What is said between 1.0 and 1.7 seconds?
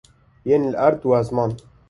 û li ezman.